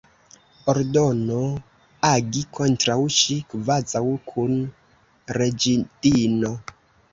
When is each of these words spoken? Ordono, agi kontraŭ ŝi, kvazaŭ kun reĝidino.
Ordono, 0.71 1.41
agi 2.09 2.41
kontraŭ 2.59 2.97
ŝi, 3.19 3.37
kvazaŭ 3.53 4.03
kun 4.33 4.59
reĝidino. 5.41 6.55